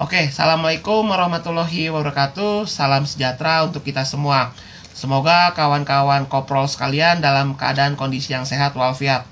Oke, 0.00 0.32
assalamualaikum 0.32 1.04
warahmatullahi 1.04 1.92
wabarakatuh. 1.92 2.64
Salam 2.64 3.04
sejahtera 3.04 3.60
untuk 3.68 3.84
kita 3.84 4.08
semua. 4.08 4.56
Semoga 4.96 5.52
kawan-kawan 5.52 6.24
koprol 6.32 6.64
sekalian 6.64 7.20
dalam 7.20 7.52
keadaan 7.60 7.92
kondisi 7.92 8.32
yang 8.32 8.48
sehat 8.48 8.72
walafiat. 8.72 9.28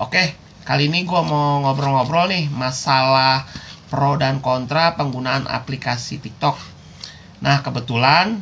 Oke, 0.00 0.32
kali 0.64 0.88
ini 0.88 1.04
gue 1.04 1.20
mau 1.20 1.60
ngobrol-ngobrol 1.60 2.32
nih 2.32 2.48
masalah 2.48 3.44
pro 3.92 4.16
dan 4.16 4.40
kontra 4.40 4.96
penggunaan 4.96 5.44
aplikasi 5.44 6.16
TikTok. 6.16 6.56
Nah, 7.44 7.60
kebetulan 7.60 8.40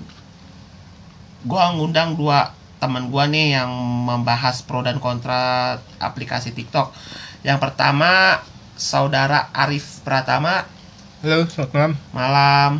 gue 1.42 1.64
ngundang 1.74 2.14
dua 2.14 2.54
teman 2.78 3.10
gue 3.10 3.24
nih 3.34 3.58
yang 3.58 3.74
membahas 4.06 4.62
pro 4.62 4.86
dan 4.86 5.02
kontra 5.02 5.74
aplikasi 5.98 6.54
TikTok. 6.54 6.94
Yang 7.42 7.58
pertama, 7.66 8.46
saudara 8.78 9.50
Arif 9.50 10.06
Pratama 10.06 10.77
Halo, 11.22 11.38
selamat 11.50 11.72
malam. 11.74 11.92
malam. 12.14 12.70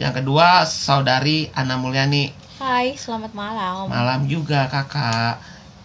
Yang 0.00 0.12
kedua, 0.24 0.64
saudari 0.64 1.52
Ana 1.52 1.76
Mulyani 1.76 2.32
Hai, 2.56 2.96
selamat 2.96 3.32
malam. 3.36 3.84
malam 3.92 4.20
juga 4.24 4.70
kakak. 4.72 5.34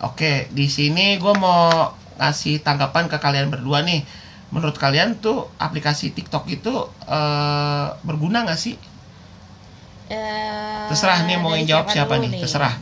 Oke, 0.05 0.47
di 0.53 0.69
sini 0.69 1.17
gue 1.17 1.33
mau 1.35 1.91
ngasih 2.21 2.61
tanggapan 2.65 3.05
ke 3.11 3.17
kalian 3.19 3.49
berdua 3.51 3.81
nih. 3.83 4.01
Menurut 4.53 4.77
kalian 4.79 5.19
tuh 5.19 5.51
aplikasi 5.59 6.15
TikTok 6.15 6.47
itu 6.47 6.73
eh, 7.09 7.85
berguna 8.07 8.45
nggak 8.47 8.59
sih? 8.59 8.75
Eh, 10.07 10.87
Terserah 10.87 11.19
nih 11.27 11.37
mau 11.43 11.51
yang 11.51 11.67
jawab 11.67 11.87
siapa 11.91 12.15
dulu 12.15 12.23
nih, 12.31 12.31
terserah. 12.47 12.73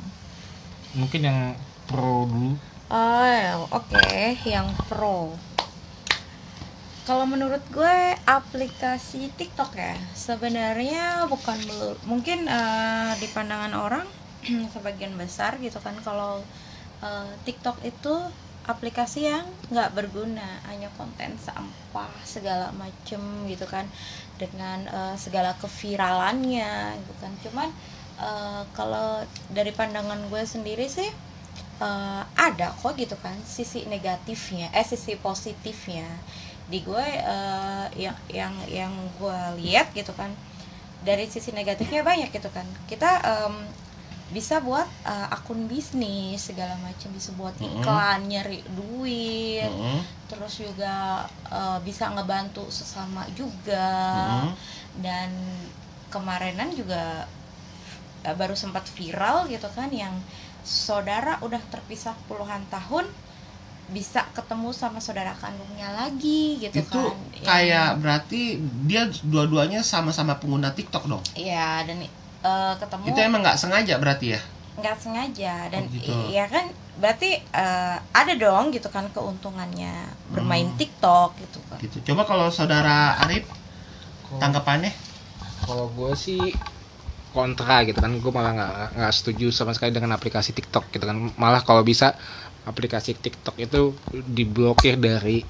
Mungkin 0.94 1.22
yang 1.26 1.40
pro 1.90 2.30
dulu. 2.30 2.52
Oh, 2.94 3.66
oke, 3.74 4.06
yang 4.46 4.68
pro. 4.86 5.34
Kalau 7.06 7.26
menurut 7.30 7.62
gue 7.70 7.98
aplikasi 8.26 9.22
TikTok 9.40 9.72
ya 9.78 9.94
sebenarnya 10.28 11.04
bukan 11.34 11.58
melulu 11.68 11.96
mungkin 12.12 12.40
eh, 12.60 13.12
di 13.22 13.28
pandangan 13.36 13.74
orang 13.86 14.06
sebagian 14.74 15.14
besar 15.22 15.52
gitu 15.66 15.78
kan 15.86 15.96
kalau 16.08 16.34
eh, 17.08 17.32
TikTok 17.46 17.78
itu 17.92 18.16
aplikasi 18.74 19.20
yang 19.30 19.46
nggak 19.70 19.94
berguna 19.98 20.50
hanya 20.70 20.90
konten 20.98 21.32
sampah 21.48 22.10
segala 22.26 22.68
macem 22.84 23.22
gitu 23.52 23.66
kan 23.70 23.86
dengan 24.42 24.80
eh, 24.90 25.16
segala 25.26 25.52
keviralannya 25.62 26.74
gitu 27.06 27.14
kan. 27.22 27.32
Cuman 27.46 27.70
eh, 28.28 28.62
kalau 28.78 29.22
dari 29.58 29.70
pandangan 29.80 30.20
gue 30.34 30.42
sendiri 30.54 30.90
sih 30.98 31.10
eh, 31.88 32.22
ada 32.48 32.68
kok 32.82 32.94
gitu 33.02 33.16
kan 33.26 33.36
sisi 33.56 33.80
negatifnya 33.94 34.68
eh 34.80 34.86
sisi 34.92 35.14
positifnya 35.26 36.08
di 36.72 36.80
gue 36.82 37.06
eh, 37.36 37.88
yang 38.04 38.18
yang 38.32 38.54
yang 38.70 38.94
gue 39.20 39.40
lihat 39.62 39.94
gitu 39.94 40.12
kan 40.18 40.32
dari 41.06 41.26
sisi 41.30 41.52
negatifnya 41.54 42.02
banyak 42.06 42.30
gitu 42.34 42.50
kan. 42.50 42.66
Kita 42.90 43.10
em, 43.24 43.56
bisa 44.34 44.58
buat 44.68 44.88
eh, 45.06 45.28
akun 45.36 45.70
bisnis 45.70 46.50
segala 46.50 46.76
macam 46.82 47.10
bisa 47.14 47.30
buat 47.38 47.54
iklan 47.62 48.26
nyari 48.32 48.60
duit 48.74 49.70
Mm-mm, 49.70 50.00
terus 50.30 50.54
juga 50.58 51.26
eh, 51.54 51.80
bisa 51.86 52.10
ngebantu 52.16 52.66
sesama 52.74 53.24
juga. 53.38 53.86
Mm-mm. 54.50 54.54
dan 55.06 55.30
kemarinan 56.14 56.72
juga 56.74 57.28
eh, 58.26 58.36
baru 58.36 58.56
sempat 58.58 58.86
viral 58.98 59.48
gitu 59.52 59.68
kan 59.78 59.90
yang 59.94 60.14
saudara 60.66 61.38
udah 61.46 61.62
terpisah 61.74 62.16
puluhan 62.28 62.64
tahun 62.74 63.06
bisa 63.86 64.26
ketemu 64.34 64.74
sama 64.74 64.98
saudara 64.98 65.38
kandungnya 65.38 65.94
lagi 65.94 66.58
gitu 66.58 66.82
Itu 66.82 66.98
kan 66.98 67.14
kayak 67.46 68.02
berarti 68.02 68.58
dia 68.90 69.06
dua-duanya 69.22 69.86
sama-sama 69.86 70.42
pengguna 70.42 70.74
TikTok 70.74 71.06
dong. 71.06 71.22
Iya 71.38 71.86
dan 71.86 72.02
eh, 72.02 72.74
ketemu 72.82 73.04
Itu 73.14 73.20
emang 73.22 73.42
nggak 73.46 73.60
sengaja 73.62 73.96
berarti 74.02 74.34
ya? 74.34 74.42
nggak 74.76 74.98
sengaja 75.00 75.72
dan 75.72 75.88
Oh, 75.88 75.92
gitu. 75.94 76.12
ya 76.36 76.52
kan 76.52 76.68
berarti 77.00 77.40
eh, 77.40 77.98
ada 78.12 78.34
dong 78.36 78.76
gitu 78.76 78.92
kan 78.92 79.08
keuntungannya 79.14 79.94
bermain 80.36 80.68
Hmm. 80.68 80.76
TikTok 80.76 81.40
gitu 81.40 81.60
kan 81.72 81.80
Gitu. 81.80 82.04
Coba 82.12 82.28
kalau 82.28 82.52
saudara 82.52 83.16
Arif 83.24 83.48
tanggapannya? 84.42 84.92
Kalau 85.64 85.88
gue 85.96 86.12
sih 86.18 86.52
kontra 87.36 87.84
gitu 87.84 88.00
kan, 88.00 88.12
gue 88.16 88.32
malah 88.32 88.52
nggak 88.56 88.72
nggak 88.96 89.14
setuju 89.14 89.48
sama 89.52 89.76
sekali 89.76 89.92
dengan 89.92 90.16
aplikasi 90.16 90.56
TikTok 90.56 90.84
gitu 90.96 91.04
kan. 91.04 91.18
Malah 91.36 91.62
kalau 91.68 91.84
bisa 91.84 92.16
aplikasi 92.64 93.12
TikTok 93.20 93.56
itu 93.60 93.82
diblokir 94.16 94.96
dari 94.98 95.44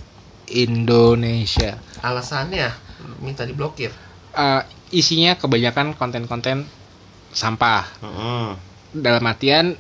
Indonesia. 0.50 1.78
Alasannya 2.01 2.69
minta 3.22 3.45
diblokir. 3.45 3.94
Eh, 4.35 4.62
isinya 4.91 5.38
kebanyakan 5.38 5.95
konten-konten 5.95 6.66
sampah. 7.31 7.85
Mm-mm. 8.03 8.57
Dalam 8.95 9.24
artian 9.29 9.78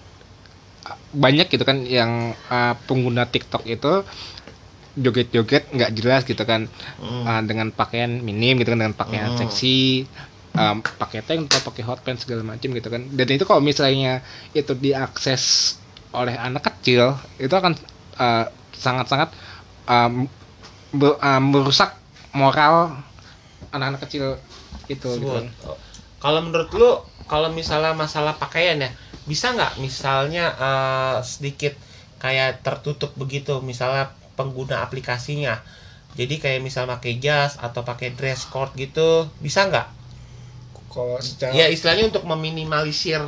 banyak 1.15 1.47
gitu 1.49 1.63
kan 1.65 1.81
yang 1.87 2.11
eh, 2.35 2.73
pengguna 2.85 3.25
TikTok 3.25 3.63
itu 3.65 4.03
joget-joget 4.95 5.75
nggak 5.75 5.91
jelas 5.91 6.21
gitu 6.23 6.39
kan 6.47 6.71
Mm. 7.03 7.23
uh, 7.27 7.41
dengan 7.43 7.67
pakaian 7.75 8.07
minim 8.23 8.55
gitu 8.63 8.71
kan 8.71 8.79
dengan 8.79 8.95
pakaian 8.95 9.27
Hmm. 9.35 9.39
seksi 9.43 10.07
um, 10.57 10.77
pakai 11.01 11.21
tank 11.27 11.51
atau 11.51 11.61
pakai 11.71 11.83
hot 11.87 11.99
pants 12.05 12.23
segala 12.27 12.43
macam 12.45 12.69
gitu 12.71 12.89
kan 12.93 13.01
dan 13.17 13.27
itu 13.31 13.43
kalau 13.49 13.61
misalnya 13.63 14.23
itu 14.55 14.73
diakses 14.75 15.43
oleh 16.15 16.35
anak 16.39 16.63
kecil 16.71 17.15
itu 17.39 17.51
akan 17.51 17.73
uh, 18.19 18.45
sangat-sangat 18.71 19.35
um, 19.87 20.27
ber- 20.95 21.19
um, 21.21 21.43
merusak 21.53 21.91
moral 22.35 22.95
anak-anak 23.73 24.01
kecil 24.07 24.39
itu 24.89 25.09
gitu 25.21 25.33
kan. 25.33 25.47
Kalau 26.21 26.39
menurut 26.45 26.69
lu, 26.73 26.89
kalau 27.29 27.49
misalnya 27.53 27.93
masalah 27.93 28.33
pakaian 28.41 28.77
ya, 28.81 28.89
bisa 29.29 29.53
nggak 29.55 29.73
misalnya 29.85 30.43
eh, 30.57 31.17
sedikit 31.25 31.73
kayak 32.21 32.63
tertutup 32.65 33.11
begitu, 33.21 33.61
misalnya 33.61 34.03
pengguna 34.37 34.81
aplikasinya. 34.85 35.61
Jadi 36.19 36.35
kayak 36.43 36.61
misal 36.67 36.85
pakai 36.89 37.13
jas 37.25 37.53
atau 37.61 37.81
pakai 37.89 38.15
dress 38.17 38.47
code 38.53 38.73
gitu, 38.79 39.29
bisa 39.45 39.67
nggak? 39.69 39.87
Kalau 40.95 41.19
secara 41.19 41.51
Ya 41.51 41.67
istilahnya 41.67 42.07
untuk 42.07 42.23
meminimalisir 42.23 43.19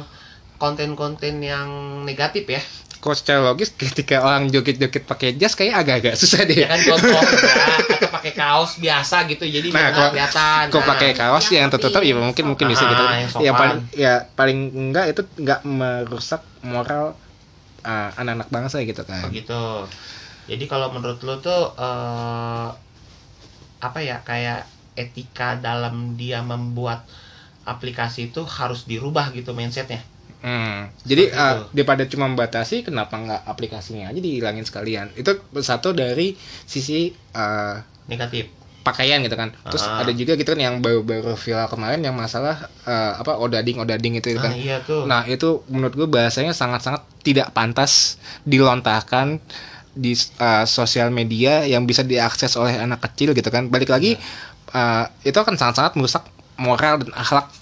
konten-konten 0.55 1.37
yang 1.37 1.67
negatif 2.01 2.47
ya. 2.47 2.63
kalau 2.97 3.13
secara 3.13 3.39
logis 3.45 3.69
ketika 3.71 4.25
orang 4.25 4.49
joget-joget 4.49 5.05
pakai 5.05 5.37
jas 5.37 5.53
kayak 5.53 5.85
agak-agak 5.85 6.17
susah 6.17 6.41
deh 6.43 6.57
Ya 6.57 6.65
kan 6.65 6.81
contoh 6.81 7.21
ya, 7.21 7.55
atau 7.93 8.09
pakai 8.09 8.31
kaos 8.33 8.81
biasa 8.81 9.29
gitu, 9.29 9.45
jadi 9.45 9.69
Nah, 9.69 9.93
kalau- 9.93 10.09
kelihatan. 10.09 10.63
Kok 10.73 10.81
Nah, 10.81 10.87
pakai 10.89 11.09
kaos 11.13 11.45
Yang 11.45 11.53
yang 11.53 11.69
tertutup 11.69 12.01
ya 12.01 12.13
mungkin 12.17 12.43
mungkin 12.47 12.65
bisa 12.65 12.83
gitu. 12.89 13.03
Ah, 13.05 13.13
yang 13.13 13.29
sopan. 13.29 13.45
Ya 13.45 13.53
paling 13.53 13.79
ya 13.93 14.13
paling 14.33 14.59
enggak 14.73 15.05
itu 15.13 15.21
enggak 15.37 15.59
merusak 15.61 16.41
moral 16.65 17.13
uh, 17.85 18.09
anak-anak 18.17 18.49
bangsa 18.49 18.81
gitu 18.81 19.05
kan. 19.05 19.29
begitu 19.29 19.61
jadi 20.49 20.63
kalau 20.65 20.89
menurut 20.89 21.21
lo 21.21 21.37
tuh 21.37 21.75
eh, 21.77 22.67
apa 23.77 23.99
ya 24.01 24.25
kayak 24.25 24.65
etika 24.95 25.53
dalam 25.55 26.17
dia 26.17 26.41
membuat 26.41 27.05
aplikasi 27.67 28.31
itu 28.31 28.47
harus 28.47 28.87
dirubah 28.87 29.35
gitu 29.35 29.51
mindsetnya 29.51 29.99
Hmm. 30.37 30.93
Jadi 31.01 31.33
Seperti 31.33 31.65
uh, 31.65 31.73
daripada 31.73 32.03
cuma 32.05 32.29
membatasi 32.29 32.85
kenapa 32.85 33.17
enggak 33.17 33.41
aplikasinya 33.49 34.13
aja 34.13 34.21
dihilangin 34.21 34.61
sekalian. 34.69 35.09
Itu 35.17 35.41
satu 35.65 35.97
dari 35.97 36.37
sisi 36.63 37.09
uh, 37.33 37.81
negatif 38.05 38.45
pakaian 38.85 39.19
gitu 39.25 39.33
kan. 39.33 39.49
Terus 39.67 39.83
Ah. 39.83 40.05
ada 40.05 40.13
juga 40.13 40.37
gitu 40.37 40.53
kan 40.53 40.61
yang 40.61 40.77
baru-baru 40.79 41.33
viral 41.35 41.67
kemarin 41.67 42.05
yang 42.05 42.13
masalah 42.13 42.69
uh, 42.85 43.17
apa 43.17 43.33
odading 43.41 43.81
odading 43.81 44.13
itu 44.21 44.37
nah 44.37 44.45
kan. 44.45 44.51
iya 44.53 44.77
tuh 44.85 45.09
Nah, 45.09 45.25
itu 45.25 45.65
menurut 45.73 45.97
gue 45.97 46.07
bahasanya 46.07 46.53
sangat-sangat 46.53 47.01
tidak 47.25 47.51
pantas 47.51 48.21
dilontarkan 48.45 49.41
di 49.97 50.13
uh, 50.37 50.69
sosial 50.69 51.09
media 51.09 51.65
yang 51.65 51.89
bisa 51.89 52.05
diakses 52.05 52.53
oleh 52.61 52.77
anak 52.77 53.01
kecil 53.09 53.33
gitu 53.33 53.49
kan. 53.49 53.73
Balik 53.73 53.89
lagi 53.89 54.15
uh, 54.71 55.09
itu 55.25 55.35
akan 55.35 55.57
sangat-sangat 55.57 55.97
merusak 55.97 56.23
moral 56.61 57.01
dan 57.01 57.11
akhlak 57.17 57.56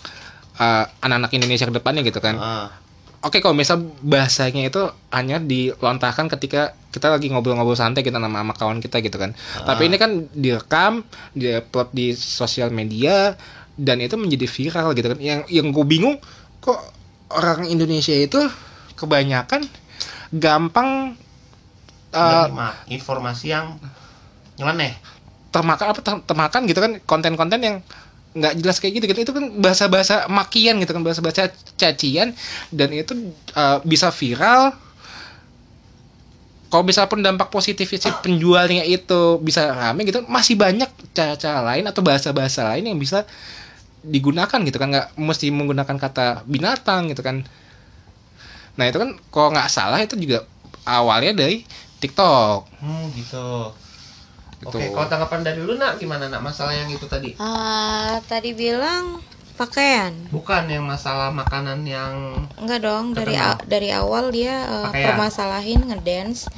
uh, 0.60 0.86
anak-anak 1.04 1.32
Indonesia 1.36 1.66
ke 1.68 1.76
depannya 1.76 2.02
gitu 2.04 2.20
kan. 2.20 2.36
Ah, 2.38 2.68
Oke, 3.26 3.42
kalau 3.42 3.58
misal 3.58 3.82
bahasanya 4.06 4.70
itu 4.70 4.86
hanya 5.10 5.42
dilontarkan 5.42 6.30
ketika 6.30 6.78
kita 6.94 7.10
lagi 7.10 7.34
ngobrol-ngobrol 7.34 7.74
santai 7.74 8.06
kita 8.06 8.22
sama, 8.22 8.30
sama 8.30 8.54
kawan 8.54 8.78
kita 8.78 9.02
gitu 9.02 9.18
kan. 9.18 9.34
Tapi 9.66 9.90
ini 9.90 9.98
kan 9.98 10.30
direkam, 10.30 11.02
diupload 11.34 11.90
di 11.90 12.14
sosial 12.14 12.70
media 12.70 13.34
dan 13.82 13.98
itu 13.98 14.14
menjadi 14.14 14.46
viral 14.46 14.94
gitu 14.94 15.08
kan. 15.10 15.18
Yang 15.18 15.42
yang 15.50 15.74
gue 15.74 15.86
bingung 15.90 16.22
kok 16.62 16.78
orang 17.34 17.66
Indonesia 17.66 18.14
itu 18.14 18.38
kebanyakan 18.94 19.66
gampang 20.30 21.18
uh, 22.14 22.46
menerima 22.46 22.68
informasi 22.94 23.46
yang 23.50 23.74
nyeleneh 24.62 24.94
termakan 25.50 25.96
apa 25.96 26.02
ter- 26.04 26.24
termakan 26.28 26.62
gitu 26.68 26.80
kan 26.84 26.92
konten-konten 27.08 27.60
yang 27.64 27.76
nggak 28.36 28.54
jelas 28.60 28.78
kayak 28.84 29.00
gitu 29.00 29.06
gitu. 29.10 29.20
Itu 29.26 29.34
kan 29.34 29.46
bahasa-bahasa 29.64 30.28
makian 30.28 30.78
gitu 30.84 30.92
kan 30.92 31.02
bahasa-bahasa 31.02 31.56
cacian. 31.80 32.36
Dan 32.70 32.92
itu 32.92 33.32
uh, 33.56 33.80
bisa 33.88 34.12
viral. 34.12 34.76
Kalau 36.68 36.84
bisa 36.84 37.08
pun 37.08 37.24
dampak 37.24 37.48
positif 37.48 37.88
si 37.88 38.10
penjualnya 38.20 38.84
itu 38.84 39.40
bisa 39.40 39.72
rame 39.72 40.04
gitu 40.04 40.28
masih 40.28 40.60
banyak 40.60 40.92
cara-cara 41.16 41.64
lain 41.64 41.88
atau 41.88 42.04
bahasa-bahasa 42.04 42.68
lain 42.76 42.92
yang 42.92 43.00
bisa 43.00 43.24
digunakan 44.04 44.60
gitu 44.68 44.76
kan. 44.76 44.92
Nggak 44.92 45.08
mesti 45.16 45.48
menggunakan 45.56 45.96
kata 45.96 46.44
binatang 46.44 47.08
gitu 47.16 47.24
kan. 47.24 47.48
Nah 48.76 48.86
itu 48.92 49.00
kan 49.00 49.16
kalau 49.32 49.56
nggak 49.56 49.72
salah 49.72 50.04
itu 50.04 50.20
juga 50.20 50.44
awalnya 50.84 51.32
dari 51.32 51.64
TikTok. 52.04 52.84
Hmm, 52.84 53.08
gitu. 53.16 53.72
Gitu. 54.62 54.72
Oke, 54.72 54.86
kalau 54.96 55.08
tanggapan 55.12 55.42
dari 55.44 55.60
lu 55.62 55.76
nak 55.76 56.00
gimana 56.00 56.26
nak 56.32 56.42
masalah 56.42 56.74
yang 56.74 56.88
itu 56.90 57.06
tadi? 57.06 57.36
Ah, 57.38 58.24
tadi 58.26 58.56
bilang 58.56 59.20
pakaian 59.60 60.12
Bukan 60.32 60.68
yang 60.68 60.84
masalah 60.84 61.32
makanan 61.32 61.84
yang 61.88 62.16
enggak 62.60 62.80
dong 62.84 63.16
dari 63.16 63.36
a- 63.40 63.60
dari 63.68 63.90
awal 63.92 64.32
dia 64.32 64.68
Pakaian. 64.92 65.16
permasalahin 65.16 65.82
ngedance 65.92 66.52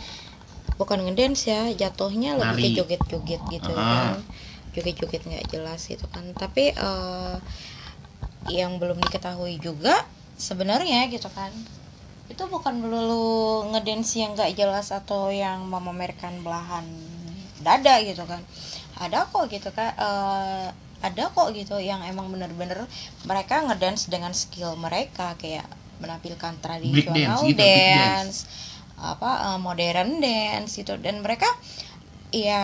bukan 0.78 1.02
ngedance 1.06 1.50
ya 1.50 1.62
jatuhnya 1.74 2.38
lebih 2.38 2.74
ke 2.74 2.78
joget-joget 2.82 3.42
gitu 3.50 3.72
Ah. 3.74 3.82
kan 3.82 4.22
joget-joget 4.78 5.22
nggak 5.26 5.46
jelas 5.50 5.82
gitu 5.90 6.06
kan 6.14 6.26
tapi 6.38 6.74
eh, 6.74 7.36
yang 8.48 8.80
belum 8.80 8.98
diketahui 9.04 9.60
juga 9.60 9.94
sebenarnya 10.40 11.12
gitu 11.12 11.28
kan 11.34 11.52
itu 12.28 12.44
bukan 12.52 12.76
melulu 12.84 13.66
ngedance 13.72 14.20
yang 14.20 14.36
nggak 14.36 14.54
jelas 14.60 14.92
atau 14.92 15.32
yang 15.32 15.64
memamerkan 15.68 16.44
belahan 16.46 16.86
dada 17.66 17.96
gitu 18.04 18.24
kan. 18.32 18.42
Ada 19.04 19.20
kok 19.32 19.46
gitu 19.54 19.70
kan 19.78 19.92
eh, 19.98 20.68
ada 21.08 21.24
kok 21.36 21.54
gitu 21.54 21.78
yang 21.78 22.02
emang 22.12 22.28
bener-bener 22.34 22.80
mereka 23.30 23.62
ngedance 23.66 24.10
dengan 24.14 24.34
skill 24.34 24.74
mereka 24.80 25.38
kayak 25.42 25.66
menampilkan 26.02 26.54
tradisional 26.62 27.42
dance 27.42 27.42
gitu, 27.50 27.64
dance. 27.66 28.38
apa 28.98 29.30
eh, 29.54 29.60
modern 29.62 30.10
dance 30.22 30.72
gitu. 30.82 30.94
Dan 30.98 31.22
mereka 31.26 31.46
ya 32.34 32.62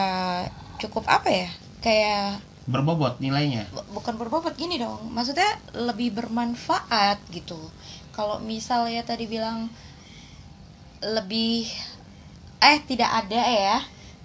cukup 0.82 1.06
apa 1.08 1.30
ya 1.32 1.50
kayak 1.84 2.44
berbobot 2.68 3.20
nilainya. 3.20 3.68
bu- 3.76 3.88
bukan 4.00 4.16
berbobot 4.22 4.56
gini 4.56 4.76
dong. 4.80 5.12
Maksudnya 5.12 5.50
lebih 5.76 6.10
bermanfaat 6.16 7.18
gitu. 7.32 7.60
Kalau 8.16 8.38
misalnya 8.40 9.02
tadi 9.04 9.26
bilang 9.28 9.68
lebih 11.04 11.68
eh 12.64 12.80
tidak 12.90 13.10
ada 13.26 13.42
ya 13.44 13.78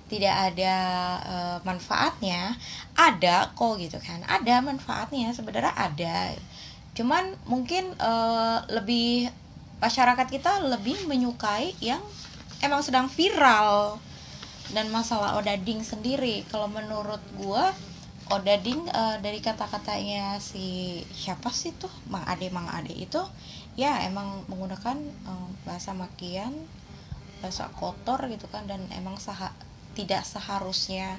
tidak 0.08 0.34
ada 0.52 0.74
eh, 1.22 1.58
manfaatnya 1.62 2.56
ada 2.96 3.52
kok 3.52 3.78
gitu 3.78 4.00
kan. 4.00 4.24
Ada 4.24 4.64
manfaatnya 4.64 5.30
sebenarnya 5.36 5.72
ada. 5.76 6.32
Cuman 6.96 7.36
mungkin 7.46 7.92
eh, 7.94 8.58
lebih 8.72 9.28
masyarakat 9.78 10.26
kita 10.26 10.66
lebih 10.66 11.06
menyukai 11.06 11.76
yang 11.78 12.02
emang 12.64 12.82
sedang 12.82 13.06
viral 13.06 14.02
dan 14.74 14.90
masalah 14.90 15.38
odading 15.38 15.80
sendiri. 15.84 16.42
Kalau 16.50 16.66
menurut 16.66 17.22
gua 17.38 17.70
odading 18.28 18.84
eh, 18.88 19.16
dari 19.24 19.40
kata-katanya 19.40 20.36
si 20.40 21.00
siapa 21.12 21.48
sih 21.52 21.72
tuh? 21.76 21.92
Mang 22.12 22.24
Ade 22.28 22.48
Mang 22.52 22.68
Ade 22.68 22.92
itu 22.92 23.20
ya 23.78 24.02
emang 24.04 24.44
menggunakan 24.50 24.98
eh, 25.04 25.48
bahasa 25.64 25.92
makian 25.94 26.52
bahasa 27.38 27.70
kotor 27.78 28.18
gitu 28.26 28.50
kan 28.50 28.66
dan 28.66 28.82
emang 28.90 29.14
saha, 29.14 29.54
tidak 29.98 30.22
seharusnya 30.22 31.18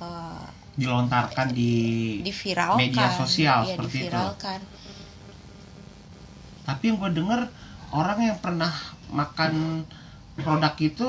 eh, 0.00 0.44
Dilontarkan 0.78 1.50
di 1.52 1.72
diviralkan 2.22 2.78
Media 2.80 3.10
sosial 3.12 3.66
ya, 3.66 3.74
seperti 3.76 3.96
itu. 3.98 4.08
diviralkan 4.08 4.60
tapi 6.62 6.82
yang 6.86 6.96
gue 6.96 7.10
denger 7.16 7.40
orang 7.90 8.18
yang 8.20 8.38
pernah 8.38 8.68
makan 9.08 9.82
produk 10.36 10.74
itu 10.76 11.08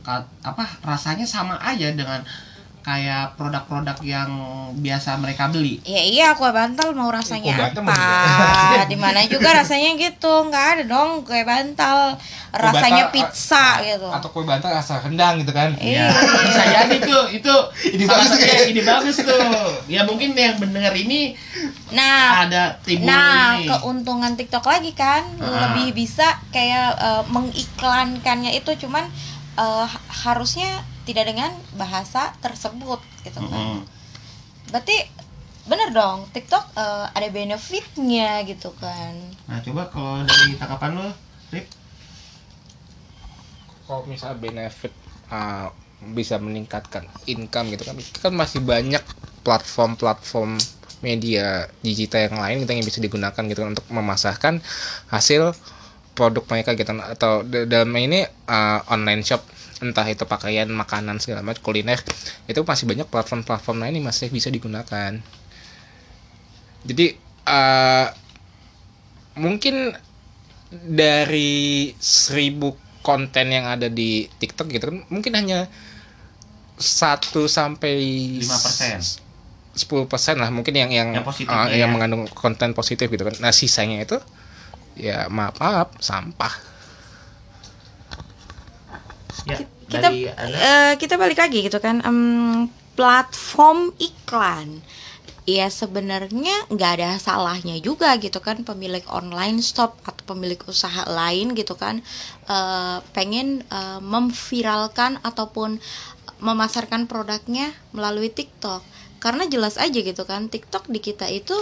ka- 0.00 0.30
apa 0.40 0.64
rasanya 0.80 1.26
sama 1.26 1.58
aja 1.58 1.90
dengan 1.90 2.22
kayak 2.84 3.32
produk-produk 3.34 3.96
yang 3.98 4.28
biasa 4.76 5.16
mereka 5.16 5.48
beli 5.48 5.80
Ya 5.82 5.98
iya 5.98 6.28
kue 6.32 6.46
bantal 6.48 6.92
mau 6.92 7.08
rasanya 7.08 7.48
Kue 7.48 7.56
bantal 7.58 7.80
apa? 7.82 7.96
mau 8.76 8.84
Di 8.92 8.96
mana 8.96 9.24
juga 9.24 9.56
rasanya 9.56 9.96
gitu, 9.96 10.28
nggak 10.44 10.66
ada 10.70 10.82
dong 10.84 11.24
kue 11.24 11.40
bantal 11.42 12.12
rasanya 12.52 13.08
bantal, 13.08 13.14
pizza 13.16 13.66
gitu. 13.80 14.04
atau 14.06 14.28
kue 14.28 14.44
bantal 14.44 14.70
rasa 14.70 15.00
rendang 15.00 15.40
gitu 15.40 15.50
kan 15.50 15.72
Iya. 15.74 16.12
bisa 16.44 16.62
jadi 16.62 16.96
tuh 17.00 17.24
itu 17.32 17.54
Ini 17.88 18.04
salah 18.04 18.20
bagus 18.20 18.38
ya. 18.38 18.56
ini 18.68 18.80
bagus 18.82 19.16
tuh 19.18 19.48
ya 19.86 20.00
mungkin 20.02 20.30
yang 20.32 20.60
mendengar 20.60 20.92
ini 20.92 21.32
Nah, 21.88 22.44
ada 22.44 22.76
timbul 22.78 23.06
nah 23.06 23.56
ini 23.56 23.64
keuntungan 23.66 24.34
TikTok 24.34 24.62
lagi 24.62 24.92
kan 24.92 25.24
Ah. 25.36 25.72
lebih 25.72 25.96
bisa 25.96 26.22
kayak 26.50 26.94
eh, 26.94 27.22
mengiklankannya 27.26 28.52
itu 28.52 28.76
cuman 28.78 29.08
eh, 29.56 29.86
ha- 29.86 30.04
harusnya 30.22 30.84
tidak 31.04 31.24
dengan 31.30 31.50
bahasa 31.76 32.32
tersebut 32.40 33.00
gitu 33.24 33.40
kan. 33.40 33.48
Mm-mm. 33.52 33.80
Berarti 34.72 34.96
bener 35.64 35.88
dong 35.96 36.28
TikTok 36.28 36.64
eh, 36.76 37.06
ada 37.16 37.28
benefitnya 37.32 38.44
gitu 38.44 38.68
kan. 38.76 39.16
nah 39.48 39.60
coba 39.64 39.88
kalau 39.88 40.20
dari 40.24 40.56
tanggapan 40.60 40.90
lo 41.00 41.08
Rip 41.52 41.66
kalau 43.88 44.04
misalnya 44.08 44.36
benefit 44.40 44.92
uh, 45.32 45.68
bisa 46.12 46.36
meningkatkan 46.36 47.04
income 47.24 47.72
gitu 47.72 47.84
kan 47.88 47.96
kan 48.20 48.32
masih 48.36 48.60
banyak 48.60 49.00
platform-platform 49.44 50.56
media 51.04 51.68
digital 51.84 52.32
yang 52.32 52.38
lain 52.40 52.56
gitu 52.64 52.72
yang 52.72 52.84
bisa 52.84 53.00
digunakan 53.00 53.42
gitu 53.44 53.60
kan 53.60 53.70
untuk 53.76 53.86
memasarkan 53.92 54.54
hasil 55.12 55.52
produk 56.16 56.44
mereka 56.48 56.72
gitu 56.76 56.92
atau 56.96 57.44
da- 57.44 57.68
dalam 57.68 57.92
ini 57.96 58.24
uh, 58.48 58.80
online 58.88 59.20
shop 59.24 59.44
entah 59.82 60.06
itu 60.06 60.22
pakaian 60.28 60.68
makanan 60.70 61.18
segala 61.18 61.42
macam 61.42 61.62
kuliner 61.62 61.98
itu 62.46 62.60
masih 62.62 62.84
banyak 62.86 63.08
platform-platform 63.10 63.82
lain 63.82 63.94
yang 64.02 64.06
masih 64.06 64.30
bisa 64.30 64.52
digunakan 64.52 65.18
jadi 66.84 67.06
uh, 67.48 68.06
mungkin 69.40 69.96
dari 70.70 71.92
seribu 71.98 72.76
konten 73.04 73.52
yang 73.52 73.68
ada 73.68 73.90
di 73.90 74.26
TikTok 74.40 74.66
gitu 74.70 74.84
kan 74.90 74.98
mungkin 75.10 75.32
hanya 75.36 75.68
1 76.74 77.30
sampai 77.46 77.94
5%. 78.42 79.22
10% 79.74 80.38
lah 80.38 80.50
mungkin 80.54 80.74
yang 80.74 80.90
yang 80.90 81.08
Yang 81.14 81.26
ah, 81.50 81.66
yang 81.70 81.90
ya. 81.90 81.94
mengandung 81.94 82.30
konten 82.30 82.74
positif 82.74 83.10
gitu 83.10 83.26
kan. 83.26 83.34
Nah, 83.42 83.50
sisanya 83.50 84.02
itu 84.02 84.18
ya 84.94 85.26
maaf 85.30 85.58
maaf 85.58 85.98
sampah. 85.98 86.73
Ya 89.42 89.58
kita 89.88 90.08
eh, 90.10 90.92
kita 90.96 91.14
balik 91.20 91.38
lagi 91.38 91.58
gitu 91.66 91.78
kan 91.82 92.00
em, 92.02 92.70
platform 92.94 93.92
iklan. 93.98 94.80
Ya 95.44 95.68
sebenarnya 95.68 96.56
nggak 96.72 96.90
ada 96.96 97.20
salahnya 97.20 97.76
juga 97.76 98.16
gitu 98.16 98.40
kan 98.40 98.64
pemilik 98.64 99.04
online 99.12 99.60
shop 99.60 100.00
atau 100.08 100.32
pemilik 100.32 100.56
usaha 100.64 101.04
lain 101.04 101.52
gitu 101.52 101.76
kan 101.76 102.00
eh, 102.48 102.98
pengen 103.12 103.60
eh, 103.68 104.00
memviralkan 104.00 105.20
ataupun 105.20 105.76
memasarkan 106.40 107.04
produknya 107.04 107.76
melalui 107.92 108.32
TikTok. 108.32 108.80
Karena 109.20 109.44
jelas 109.44 109.76
aja 109.76 109.96
gitu 110.00 110.24
kan 110.24 110.48
TikTok 110.48 110.88
di 110.88 111.04
kita 111.04 111.28
itu 111.28 111.56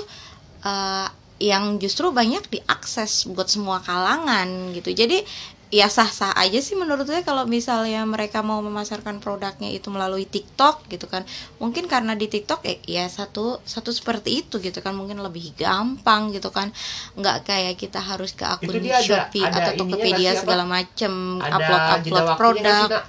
eh, 0.62 1.08
yang 1.42 1.82
justru 1.82 2.14
banyak 2.14 2.46
diakses 2.54 3.26
buat 3.34 3.50
semua 3.50 3.82
kalangan 3.82 4.70
gitu. 4.78 4.94
Jadi 4.94 5.26
ya 5.72 5.88
sah-sah 5.88 6.36
aja 6.36 6.60
sih 6.60 6.76
menurut 6.76 7.08
gue 7.08 7.24
kalau 7.24 7.48
misalnya 7.48 8.04
mereka 8.04 8.44
mau 8.44 8.60
memasarkan 8.60 9.24
produknya 9.24 9.72
itu 9.72 9.88
melalui 9.88 10.28
TikTok 10.28 10.84
gitu 10.92 11.08
kan. 11.08 11.24
Mungkin 11.56 11.88
karena 11.88 12.12
di 12.12 12.28
TikTok 12.28 12.60
eh, 12.68 12.76
ya 12.84 13.08
satu 13.08 13.56
satu 13.64 13.88
seperti 13.88 14.44
itu 14.44 14.60
gitu 14.60 14.84
kan. 14.84 14.92
Mungkin 14.92 15.24
lebih 15.24 15.56
gampang 15.56 16.28
gitu 16.36 16.52
kan. 16.52 16.68
Nggak 17.16 17.48
kayak 17.48 17.80
kita 17.80 18.04
harus 18.04 18.36
ke 18.36 18.44
akun 18.44 18.68
ada- 18.68 19.00
Shopee 19.00 19.40
ada 19.40 19.72
atau 19.72 19.72
Tokopedia 19.80 20.36
segala 20.36 20.68
macem 20.68 21.40
ada 21.40 21.56
upload 21.56 21.82
upload 22.04 22.26
produk. 22.36 22.86
Sih, 22.92 23.00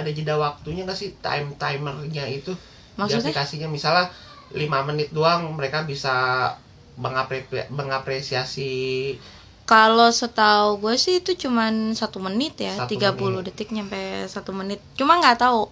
ada 0.00 0.08
jeda 0.08 0.34
waktunya 0.40 0.82
nggak 0.88 0.96
sih? 0.96 1.12
Time 1.20 1.60
timernya 1.60 2.24
itu. 2.24 2.56
Di 2.56 2.96
Maksudnya? 2.96 3.30
aplikasinya 3.30 3.68
misalnya 3.68 4.08
5 4.56 4.88
menit 4.88 5.12
doang 5.12 5.44
mereka 5.52 5.84
bisa 5.84 6.16
mengapre- 6.96 7.68
mengapresiasi 7.68 8.72
Kalau 9.68 10.08
setahu 10.08 10.80
gue 10.80 10.96
sih 10.96 11.20
itu 11.20 11.36
cuman 11.36 11.92
satu 11.92 12.24
menit 12.24 12.56
ya, 12.56 12.88
30 12.88 13.20
menit. 13.20 13.52
detik 13.52 13.68
nyampe 13.68 14.24
satu 14.24 14.56
menit. 14.56 14.80
Cuma 14.96 15.20
nggak 15.20 15.44
tahu 15.44 15.68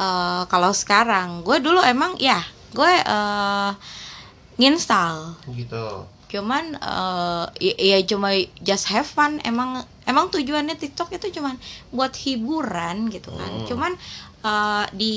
eh, 0.00 0.42
kalau 0.48 0.72
sekarang. 0.72 1.44
Gue 1.44 1.60
dulu 1.60 1.84
emang 1.84 2.16
ya, 2.16 2.40
gue 2.72 2.88
eh, 3.04 3.70
nginstal. 4.56 5.36
gitu 5.52 6.08
Cuman 6.32 6.72
eh, 6.72 7.44
ya, 7.60 7.74
ya 7.76 7.98
cuma 8.08 8.32
just 8.64 8.88
have 8.88 9.04
fun. 9.04 9.36
Emang 9.44 9.84
emang 10.08 10.32
tujuannya 10.32 10.80
TikTok 10.80 11.12
itu 11.12 11.36
cuman 11.36 11.60
buat 11.92 12.16
hiburan 12.16 13.12
gitu 13.12 13.28
kan. 13.28 13.60
Hmm. 13.60 13.66
Cuman 13.68 13.92
eh, 14.40 14.84
di 14.96 15.14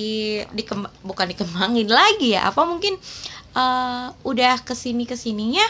dikemb- 0.51 0.91
bukan 0.99 1.31
dikembangin 1.31 1.87
lagi 2.03 2.35
ya. 2.35 2.51
Apa 2.51 2.67
mungkin 2.67 2.91
eh, 3.55 4.07
udah 4.27 4.67
ke 4.67 4.75
sini 4.75 5.07
ke 5.07 5.15
sininya 5.15 5.63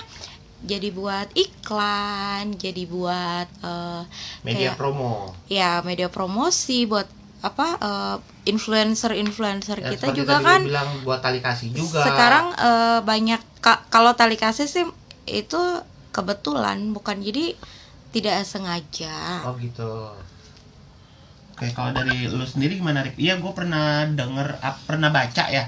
jadi 0.59 0.89
buat 0.89 1.29
iklan 1.33 2.57
jadi 2.57 2.83
buat 2.85 3.47
eh, 3.61 4.01
Media 4.41 4.73
kayak- 4.73 4.77
promo. 4.77 5.37
ya 5.47 5.79
media 5.81 6.09
promosi 6.09 6.83
buat 6.83 7.05
apa 7.39 7.67
eh, 7.77 8.17
influencer-influencer 8.47 9.77
Ya, 9.79 9.89
kita 9.91 10.09
juga 10.11 10.41
kan 10.41 10.65
bilang 10.65 10.89
buat 11.05 11.21
tali 11.21 11.37
kasih 11.39 11.69
juga. 11.71 12.01
sekarang 12.01 12.51
eh, 12.53 12.99
banyak 13.01 13.41
ka- 13.59 13.85
kalau 13.87 14.13
tali 14.13 14.35
kasih 14.35 14.65
sih 14.65 14.85
itu 15.25 15.61
kebetulan 16.09 16.89
bukan 16.89 17.21
jadi 17.21 17.53
tidak 18.09 18.41
sengaja 18.41 19.45
Oh 19.45 19.53
gitu. 19.55 20.15
Oke, 21.53 21.73
kalau 21.73 21.89
dari 21.89 22.25
lu 22.25 22.45
sendiri 22.45 22.77
gimana, 22.77 23.01
Rik? 23.01 23.17
Iya, 23.17 23.37
gue 23.37 23.49
pernah 23.49 24.05
denger, 24.05 24.61
pernah 24.85 25.09
baca 25.09 25.49
ya 25.49 25.65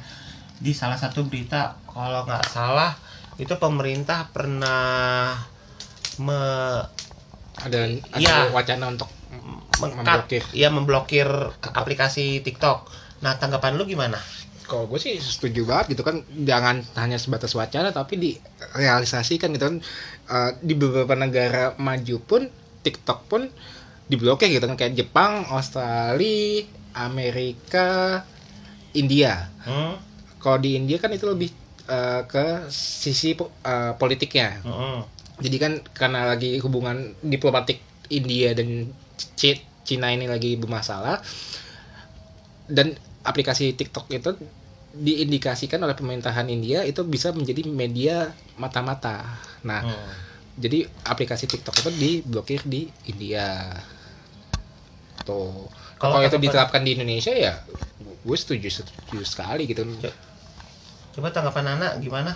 di 0.56 0.70
salah 0.70 0.94
satu 0.96 1.26
berita, 1.26 1.82
kalau 1.84 2.26
nggak 2.26 2.46
salah 2.46 2.94
itu 3.40 3.56
pemerintah 3.56 4.28
pernah 4.30 5.34
me 6.20 6.40
ada 7.60 7.80
ada 7.88 8.20
Iya. 8.20 8.52
wacana 8.52 8.92
untuk 8.92 9.08
memblokir. 9.80 10.44
ya 10.52 10.68
memblokir 10.68 11.28
aplikasi 11.64 12.44
TikTok. 12.44 12.92
Nah, 13.24 13.40
tanggapan 13.40 13.80
lu 13.80 13.88
gimana? 13.88 14.20
Kalau 14.64 14.86
gue 14.86 15.00
sih 15.02 15.18
setuju 15.18 15.66
banget 15.66 15.98
gitu 15.98 16.04
kan 16.06 16.22
jangan 16.46 16.84
hanya 16.94 17.18
sebatas 17.18 17.58
wacana 17.58 17.90
tapi 17.90 18.20
direalisasikan 18.20 19.56
gitu 19.56 19.66
kan 19.66 19.78
Eh, 20.30 20.52
di 20.62 20.78
beberapa 20.78 21.18
negara 21.18 21.74
maju 21.82 22.22
pun 22.22 22.46
TikTok 22.86 23.20
pun 23.26 23.50
diblokir 24.06 24.54
gitu 24.54 24.62
kan 24.62 24.78
kayak 24.78 24.94
Jepang, 24.94 25.50
Australia, 25.50 26.70
Amerika, 26.94 28.22
India. 28.94 29.50
Hmm? 29.66 29.98
Kalau 30.38 30.62
di 30.62 30.78
India 30.78 31.02
kan 31.02 31.10
itu 31.10 31.26
lebih 31.26 31.50
eh, 31.90 32.22
ke 32.32 32.46
sisi 32.72 33.34
eh, 33.36 33.94
politiknya. 34.02 34.48
Mm-mm. 34.66 34.98
Jadi 35.40 35.58
kan 35.64 35.74
karena 35.96 36.20
lagi 36.32 36.60
hubungan 36.64 37.16
diplomatik 37.24 37.80
India 38.12 38.52
dan 38.58 38.92
C- 39.40 39.66
Cina 39.88 40.12
ini 40.14 40.28
lagi 40.30 40.60
bermasalah 40.60 41.24
dan 42.70 42.94
aplikasi 43.26 43.74
TikTok 43.76 44.06
itu 44.14 44.30
diindikasikan 44.90 45.82
oleh 45.86 45.94
pemerintahan 45.94 46.50
India 46.50 46.82
itu 46.82 47.06
bisa 47.06 47.30
menjadi 47.34 47.62
media 47.70 48.34
mata-mata. 48.58 49.38
Nah, 49.66 49.86
jadi 50.58 50.88
aplikasi 51.06 51.46
TikTok 51.52 51.82
itu 51.82 51.92
diblokir 51.94 52.62
di 52.66 52.90
India. 53.10 53.74
Tuh. 55.28 55.70
Kalau 56.02 56.20
itu 56.26 56.36
diterapkan 56.40 56.82
di 56.82 56.96
Indonesia 56.98 57.34
ya 57.36 57.54
gue 58.00 58.38
setuju 58.40 58.68
setuju 58.72 59.18
sekali 59.28 59.68
gitu. 59.70 59.84
Coba 61.16 61.34
tanggapan 61.34 61.66
Nana 61.66 61.88
gimana? 61.98 62.32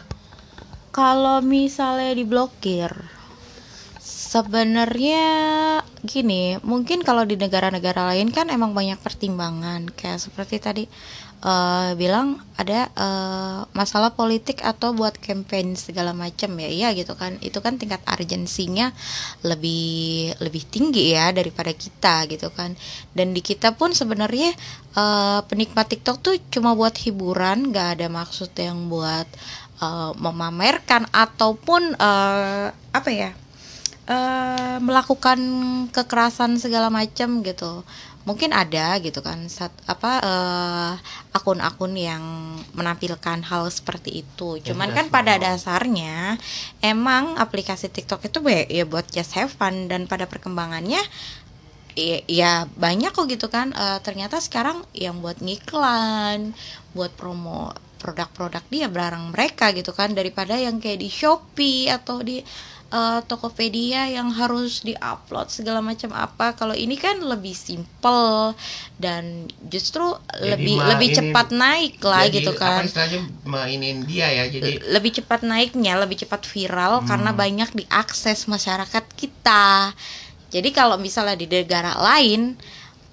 Kalau 0.93 1.41
misalnya 1.41 2.13
diblokir, 2.13 2.89
sebenarnya 4.01 5.25
gini, 6.03 6.59
mungkin 6.67 6.99
kalau 7.01 7.23
di 7.23 7.39
negara-negara 7.39 8.11
lain 8.11 8.29
kan 8.35 8.51
emang 8.51 8.75
banyak 8.75 8.99
pertimbangan, 8.99 9.87
kayak 9.95 10.19
seperti 10.19 10.59
tadi 10.59 10.83
eh, 11.43 11.91
bilang 11.95 12.43
ada 12.59 12.91
eh, 12.91 13.59
masalah 13.71 14.11
politik 14.11 14.59
atau 14.59 14.91
buat 14.91 15.15
campaign 15.15 15.79
segala 15.79 16.11
macam 16.11 16.59
ya, 16.59 16.67
iya 16.67 16.89
gitu 16.91 17.15
kan, 17.15 17.39
itu 17.39 17.55
kan 17.63 17.79
tingkat 17.79 18.03
urgensinya 18.03 18.91
lebih 19.47 20.35
lebih 20.43 20.63
tinggi 20.67 21.15
ya 21.15 21.31
daripada 21.31 21.71
kita 21.71 22.27
gitu 22.27 22.51
kan, 22.51 22.75
dan 23.15 23.31
di 23.31 23.39
kita 23.39 23.71
pun 23.79 23.95
sebenarnya 23.95 24.51
eh, 24.99 25.39
penikmat 25.47 25.87
TikTok 25.87 26.17
tuh 26.19 26.35
cuma 26.51 26.75
buat 26.75 26.99
hiburan, 26.99 27.71
nggak 27.71 27.87
ada 27.99 28.07
maksud 28.11 28.51
yang 28.59 28.91
buat 28.91 29.27
eh, 29.79 30.11
memamerkan 30.19 31.07
ataupun 31.15 31.95
eh, 31.95 32.67
apa 32.91 33.11
ya 33.11 33.31
eh, 34.07 34.77
melakukan 34.83 35.39
kekerasan 35.91 36.59
segala 36.59 36.87
macam 36.91 37.39
gitu. 37.45 37.83
Mungkin 38.23 38.55
ada 38.55 38.95
gitu 39.03 39.19
kan 39.19 39.51
sat, 39.51 39.71
apa 39.83 40.11
eh, 40.23 40.93
akun-akun 41.35 41.91
yang 41.95 42.23
menampilkan 42.71 43.43
hal 43.43 43.67
seperti 43.67 44.23
itu. 44.23 44.63
Cuman 44.63 44.95
kan 44.95 45.11
pada 45.11 45.35
dasarnya 45.35 46.39
emang 46.79 47.35
aplikasi 47.35 47.91
TikTok 47.91 48.23
itu 48.31 48.39
be- 48.39 48.67
ya 48.71 48.87
buat 48.87 49.07
just 49.11 49.35
have 49.35 49.51
fun. 49.51 49.91
Dan 49.91 50.07
pada 50.07 50.23
perkembangannya 50.27 51.03
ya, 51.99 52.17
ya 52.27 52.51
banyak 52.79 53.11
kok 53.11 53.27
gitu 53.27 53.47
kan. 53.51 53.75
Eh, 53.75 53.99
ternyata 54.07 54.39
sekarang 54.39 54.83
yang 54.95 55.19
buat 55.19 55.39
ngiklan 55.43 56.55
buat 56.95 57.11
promo 57.19 57.73
produk-produk 57.99 58.63
dia 58.67 58.87
barang 58.91 59.31
mereka 59.35 59.71
gitu 59.75 59.91
kan. 59.95 60.11
Daripada 60.15 60.55
yang 60.59 60.79
kayak 60.83 60.99
di 61.03 61.09
Shopee 61.11 61.87
atau 61.91 62.19
di 62.23 62.43
eh, 62.93 63.19
Tokopedia 63.25 64.05
yang 64.07 64.29
harus 64.29 64.85
diupload 64.85 65.49
segala 65.49 65.81
macam 65.81 66.13
apa 66.13 66.53
kalau 66.53 66.77
ini 66.77 66.93
kan 66.93 67.17
lebih 67.19 67.57
simple 67.57 68.53
dan 68.95 69.49
justru 69.65 70.13
Jadi 70.29 70.53
lebih 70.53 70.77
lebih 70.77 71.09
ini- 71.09 71.17
cepat 71.17 71.47
naik 71.49 71.97
lah 72.05 72.29
Jadi, 72.29 72.35
gitu 72.37 72.51
Apa 72.53 72.61
kan 72.61 72.85
istilahnya 72.85 73.19
mainin 73.43 74.05
dia 74.05 74.29
ya, 74.29 74.45
jadi 74.45 74.77
lebih 74.93 75.11
cepat 75.17 75.41
naiknya, 75.41 75.97
lebih 75.97 76.21
cepat 76.21 76.45
viral 76.45 77.01
Hmm. 77.01 77.07
karena 77.09 77.31
banyak 77.33 77.69
diakses 77.73 78.45
masyarakat 78.45 79.03
kita. 79.17 79.91
Jadi 80.53 80.69
kalau 80.69 81.01
misalnya 81.01 81.33
di 81.33 81.49
negara 81.49 81.97
lain 81.97 82.53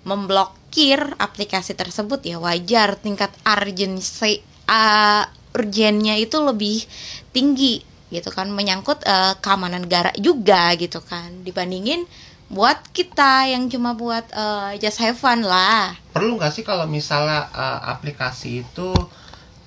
memblokir 0.05 1.01
aplikasi 1.17 1.73
tersebut 1.73 2.21
ya 2.25 2.37
wajar 2.37 3.01
tingkat 3.01 3.33
urgency 3.45 4.41
uh, 4.69 5.25
urgennya 5.53 6.17
itu 6.17 6.37
lebih 6.39 6.85
tinggi 7.33 7.81
gitu 8.11 8.29
kan 8.35 8.51
menyangkut 8.51 9.01
uh, 9.07 9.39
keamanan 9.39 9.87
negara 9.87 10.11
juga 10.19 10.75
gitu 10.75 10.99
kan 11.01 11.47
dibandingin 11.47 12.05
buat 12.51 12.83
kita 12.91 13.47
yang 13.47 13.71
cuma 13.71 13.95
buat 13.95 14.27
uh, 14.35 14.75
just 14.83 14.99
have 14.99 15.15
fun 15.15 15.47
lah. 15.47 15.95
perlu 16.11 16.35
nggak 16.35 16.51
sih 16.51 16.67
kalau 16.67 16.83
misalnya 16.91 17.47
eh, 17.55 17.81
aplikasi 17.95 18.67
itu 18.67 18.91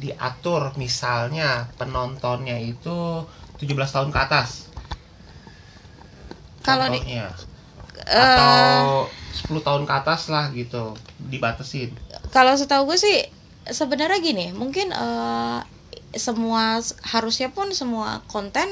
diatur? 0.04 0.76
Misalnya 0.76 1.72
penontonnya 1.80 2.60
itu 2.60 3.24
17 3.64 3.72
tahun 3.88 4.10
ke 4.12 4.20
atas. 4.20 4.68
Kalau 6.68 6.92
di 6.92 7.00
atau 8.04 9.08
10 9.48 9.64
tahun 9.64 9.84
ke 9.88 9.94
atas 10.04 10.28
lah 10.28 10.52
gitu 10.52 10.92
dibatasin. 11.32 11.96
kalau 12.36 12.58
setahu 12.58 12.90
gue 12.90 12.98
sih 13.00 13.18
sebenarnya 13.70 14.20
gini 14.20 14.52
mungkin 14.52 14.92
eh, 14.92 15.60
semua 16.16 16.80
harusnya 17.10 17.50
pun 17.50 17.70
semua 17.74 18.22
konten 18.30 18.68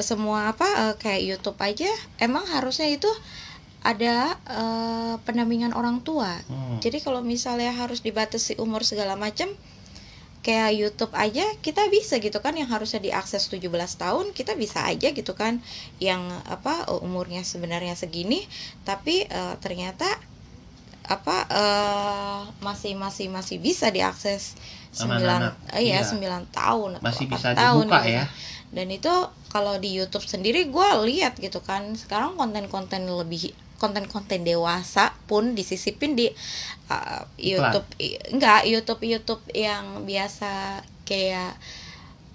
semua 0.00 0.52
apa 0.56 0.64
eh, 0.64 0.94
kayak 0.96 1.22
YouTube 1.22 1.60
aja 1.60 1.88
emang 2.16 2.48
harusnya 2.48 2.88
itu 2.88 3.08
ada 3.84 4.38
eh, 4.48 5.14
pendampingan 5.26 5.76
orang 5.76 6.00
tua 6.00 6.32
Hmm. 6.48 6.80
jadi 6.80 7.02
kalau 7.04 7.20
misalnya 7.20 7.74
harus 7.76 8.00
dibatasi 8.00 8.56
umur 8.56 8.86
segala 8.86 9.18
macam 9.20 9.52
kayak 10.42 10.74
YouTube 10.74 11.14
aja 11.14 11.46
kita 11.62 11.86
bisa 11.86 12.18
gitu 12.18 12.42
kan 12.42 12.58
yang 12.58 12.66
harusnya 12.66 12.98
diakses 12.98 13.46
17 13.46 13.70
tahun 13.94 14.34
kita 14.34 14.58
bisa 14.58 14.82
aja 14.82 15.14
gitu 15.14 15.38
kan 15.38 15.62
yang 16.02 16.18
apa 16.50 16.90
umurnya 16.98 17.46
sebenarnya 17.46 17.94
segini 17.94 18.42
tapi 18.82 19.22
eh, 19.28 19.54
ternyata 19.62 20.08
apa 21.12 21.36
eh, 21.48 22.40
masih 22.60 22.96
masih 22.96 23.26
masih 23.28 23.56
bisa 23.58 23.88
diakses 23.88 24.56
9 24.92 25.20
eh, 25.72 25.82
iya 25.84 26.00
iya. 26.00 26.08
9 26.08 26.48
tahun 26.48 26.90
atau 26.98 27.04
masih 27.04 27.24
8 27.28 27.32
bisa 27.32 27.48
tahun 27.52 27.86
dibuka 27.88 28.00
gitu. 28.02 28.16
ya. 28.16 28.24
Dan 28.72 28.88
itu 28.88 29.12
kalau 29.52 29.76
di 29.76 29.92
YouTube 29.92 30.24
sendiri 30.24 30.72
gue 30.72 30.88
lihat 31.04 31.36
gitu 31.36 31.60
kan 31.60 31.92
sekarang 31.92 32.40
konten-konten 32.40 33.04
lebih 33.04 33.52
konten-konten 33.76 34.46
dewasa 34.46 35.12
pun 35.26 35.52
disisipin 35.52 36.14
di 36.14 36.30
uh, 36.88 37.20
YouTube 37.36 37.84
i- 37.98 38.16
enggak 38.32 38.64
YouTube 38.64 39.02
YouTube 39.02 39.42
yang 39.52 40.06
biasa 40.06 40.80
kayak 41.04 41.58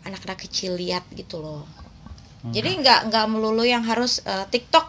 anak-anak 0.04 0.40
kecil 0.40 0.76
lihat 0.76 1.08
gitu 1.12 1.42
loh. 1.42 1.66
Hmm. 2.38 2.54
jadi 2.54 2.70
nggak 2.80 3.00
nggak 3.10 3.26
melulu 3.34 3.66
yang 3.66 3.82
harus 3.82 4.22
uh, 4.22 4.46
TikTok 4.46 4.86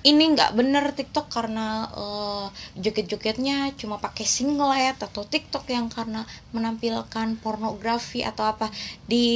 ini 0.00 0.32
nggak 0.32 0.56
bener 0.56 0.84
TikTok 0.96 1.28
karena 1.28 1.84
uh, 1.92 2.48
joget-jogetnya 2.78 3.76
cuma 3.76 4.00
pakai 4.00 4.24
singlet 4.24 4.96
atau 4.96 5.28
TikTok 5.28 5.68
yang 5.68 5.92
karena 5.92 6.24
menampilkan 6.56 7.36
pornografi 7.44 8.24
atau 8.24 8.48
apa. 8.48 8.72
Di 9.04 9.26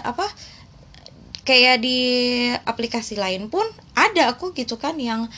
apa 0.00 0.24
kayak 1.44 1.80
di 1.80 1.98
aplikasi 2.64 3.16
lain 3.16 3.48
pun 3.48 3.64
ada 3.96 4.32
aku 4.32 4.52
gitu 4.56 4.76
kan 4.80 4.96
yang 5.00 5.28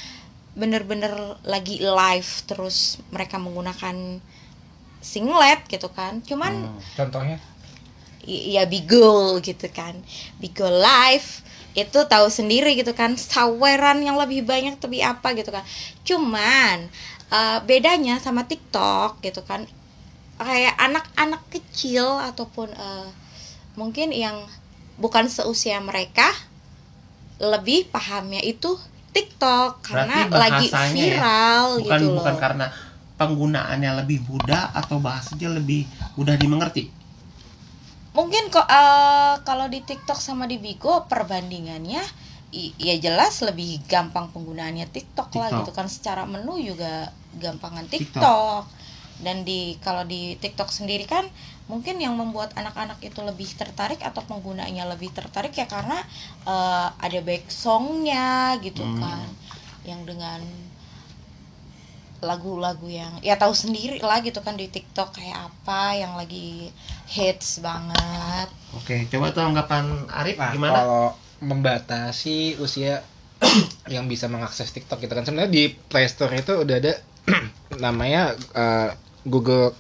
bener-bener 0.58 1.38
lagi 1.46 1.78
live 1.82 2.32
terus 2.46 2.98
mereka 3.14 3.38
menggunakan 3.38 4.18
singlet 5.00 5.60
gitu 5.66 5.88
kan. 5.90 6.20
Cuman 6.22 6.52
Hmm. 6.66 6.78
Contohnya? 6.98 7.38
I- 8.26 8.54
ya 8.58 8.68
Bigol 8.68 9.40
gitu 9.40 9.66
kan. 9.72 9.98
Bigol 10.38 10.78
live 10.78 11.42
itu 11.78 11.98
tahu 12.06 12.26
sendiri 12.26 12.74
gitu 12.74 12.90
kan 12.96 13.14
saweran 13.14 14.02
yang 14.02 14.18
lebih 14.18 14.42
banyak 14.42 14.76
tapi 14.82 15.00
apa 15.00 15.34
gitu 15.38 15.54
kan 15.54 15.62
cuman 16.02 16.90
eh, 17.30 17.58
bedanya 17.62 18.18
sama 18.18 18.46
TikTok 18.46 19.22
gitu 19.22 19.42
kan 19.46 19.66
kayak 20.40 20.74
anak-anak 20.80 21.42
kecil 21.52 22.18
ataupun 22.18 22.72
eh, 22.74 23.08
mungkin 23.78 24.10
yang 24.10 24.46
bukan 24.98 25.30
seusia 25.30 25.78
mereka 25.80 26.26
lebih 27.40 27.88
pahamnya 27.88 28.44
itu 28.44 28.76
TikTok 29.10 29.82
karena 29.82 30.28
lagi 30.28 30.68
ya, 30.70 30.92
viral 30.92 31.80
bukan 31.80 31.88
gitu 31.88 32.04
loh. 32.12 32.16
bukan 32.20 32.36
karena 32.36 32.66
penggunaannya 33.16 33.90
lebih 34.04 34.24
mudah 34.28 34.70
atau 34.76 35.00
bahasanya 35.00 35.56
lebih 35.56 35.88
mudah 36.14 36.36
dimengerti 36.36 36.99
Mungkin 38.18 38.44
kok 38.54 38.66
eh, 38.66 39.34
kalau 39.48 39.66
di 39.70 39.80
TikTok 39.86 40.18
sama 40.18 40.44
di 40.50 40.58
Bigo 40.64 41.06
perbandingannya 41.12 42.02
ya 42.88 42.94
jelas 42.98 43.34
lebih 43.46 43.70
gampang 43.92 44.26
penggunaannya 44.34 44.86
TikTok, 44.90 45.28
lah 45.38 45.48
TikTok. 45.48 45.58
gitu 45.62 45.70
kan 45.78 45.86
secara 45.86 46.22
menu 46.26 46.54
juga 46.58 46.92
gampangan 47.38 47.86
TikTok. 47.86 48.18
TikTok. 48.18 48.62
Dan 49.24 49.36
di 49.48 49.60
kalau 49.84 50.02
di 50.12 50.34
TikTok 50.42 50.70
sendiri 50.78 51.04
kan 51.06 51.22
mungkin 51.70 51.96
yang 52.02 52.14
membuat 52.18 52.50
anak-anak 52.58 52.98
itu 53.04 53.20
lebih 53.22 53.46
tertarik 53.54 54.00
atau 54.02 54.22
penggunanya 54.26 54.84
lebih 54.92 55.10
tertarik 55.14 55.54
ya 55.54 55.66
karena 55.70 55.98
eh, 56.52 56.88
ada 57.06 57.18
back 57.22 57.44
songnya 57.64 58.58
gitu 58.66 58.82
Hmm. 58.82 58.98
kan 58.98 59.22
yang 59.86 60.02
dengan 60.04 60.40
lagu-lagu 62.20 62.84
yang 62.86 63.12
ya 63.24 63.36
tahu 63.36 63.56
sendiri 63.56 63.98
lah 64.00 64.20
gitu 64.20 64.44
kan 64.44 64.54
di 64.56 64.68
TikTok 64.68 65.16
kayak 65.16 65.50
apa 65.50 65.96
yang 65.96 66.12
lagi 66.20 66.68
hits 67.10 67.64
banget. 67.64 68.48
oke 68.76 68.94
coba 69.10 69.26
tuh 69.32 69.44
anggapan 69.44 69.84
Arif 70.12 70.36
Nah, 70.36 70.52
gimana 70.52 70.78
kalau 70.84 71.06
membatasi 71.40 72.60
usia 72.60 73.00
yang 73.94 74.04
bisa 74.04 74.28
mengakses 74.28 74.68
TikTok 74.70 75.00
gitu 75.00 75.12
kan 75.16 75.24
sebenarnya 75.24 75.50
di 75.52 75.64
Play 75.72 76.06
Store 76.06 76.32
itu 76.36 76.60
udah 76.60 76.76
ada 76.76 76.92
namanya 77.84 78.36
eh, 78.52 78.90
Google 79.24 79.72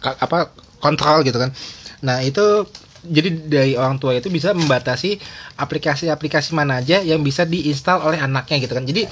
apa 0.00 0.52
kontrol 0.80 1.20
gitu 1.26 1.36
kan. 1.36 1.52
Nah, 2.00 2.24
itu 2.24 2.64
jadi 3.00 3.28
dari 3.32 3.72
orang 3.76 3.96
tua 3.96 4.16
itu 4.16 4.28
bisa 4.28 4.52
membatasi 4.52 5.16
aplikasi-aplikasi 5.56 6.52
mana 6.52 6.80
aja 6.84 7.00
yang 7.00 7.20
bisa 7.24 7.44
diinstal 7.48 8.00
oleh 8.04 8.20
anaknya 8.20 8.60
gitu 8.60 8.72
kan. 8.72 8.84
Jadi 8.84 9.04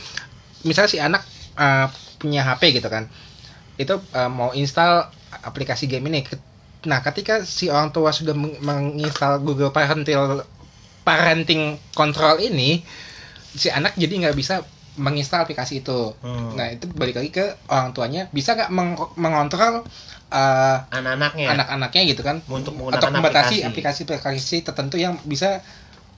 misalnya 0.64 0.90
si 0.90 0.98
anak 1.00 1.22
eh, 1.56 1.86
punya 2.20 2.42
HP 2.46 2.62
gitu 2.76 2.88
kan. 2.90 3.04
Itu 3.78 3.94
eh, 4.14 4.30
mau 4.30 4.50
install 4.54 5.06
aplikasi 5.44 5.87
game 5.90 6.06
ini. 6.10 6.20
Nah, 6.90 7.00
ketika 7.02 7.42
si 7.42 7.66
orang 7.70 7.90
tua 7.94 8.10
sudah 8.14 8.34
meng- 8.38 8.60
menginstal 8.62 9.42
Google 9.42 9.72
Parental 9.75 10.46
parenting 11.06 11.80
control 11.96 12.37
ini, 12.42 12.84
si 13.56 13.68
anak 13.72 13.96
jadi 13.96 14.28
nggak 14.28 14.37
bisa 14.37 14.62
menginstal 14.98 15.46
aplikasi 15.46 15.82
itu. 15.82 16.14
Hmm. 16.22 16.58
Nah, 16.58 16.75
itu 16.75 16.90
balik 16.90 17.16
lagi 17.22 17.30
ke 17.30 17.44
orang 17.70 17.94
tuanya 17.94 18.26
bisa 18.34 18.54
nggak 18.58 18.70
meng- 18.75 19.14
mengontrol 19.18 19.84
eh, 20.32 20.76
anak-anaknya 20.90 21.46
anak-anaknya 21.54 22.02
gitu 22.12 22.22
kan 22.26 22.37
untuk 22.50 22.75
atau 22.90 23.08
membatasi 23.14 23.62
aplikasi 23.64 24.04
aplikasi-aplikasi 24.04 24.56
tertentu 24.66 24.96
yang 24.98 25.14
bisa 25.25 25.60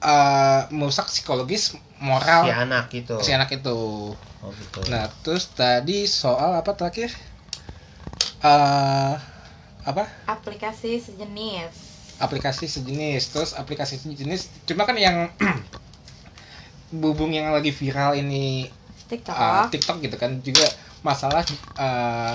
eh, 0.03 0.63
merusak 0.73 1.07
psikologis 1.13 1.77
moral 2.01 2.49
si 2.49 2.51
anak 2.57 2.85
gitu 2.93 3.17
si 3.21 3.31
anak 3.37 3.49
itu. 3.53 3.79
Oh 4.45 4.51
gitu 4.57 4.81
Nah, 4.89 5.07
terus 5.25 5.45
tadi 5.53 6.09
soal 6.09 6.57
apa 6.61 6.73
terakhir? 6.73 7.13
eh 8.41 9.15
apa? 9.85 10.05
Aplikasi 10.29 11.01
sejenis. 11.01 11.73
Aplikasi 12.21 12.69
sejenis. 12.69 13.23
Terus 13.33 13.51
aplikasi 13.57 13.97
sejenis 14.01 14.65
cuma 14.69 14.85
kan 14.85 14.97
yang 14.97 15.33
bubung 17.01 17.31
yang 17.31 17.55
lagi 17.55 17.71
viral 17.71 18.19
ini 18.19 18.67
TikTok. 19.09 19.35
uh, 19.35 19.65
TikTok 19.71 19.97
gitu 20.03 20.17
kan 20.19 20.31
juga 20.43 20.67
masalah 21.07 21.43
uh, 21.79 22.35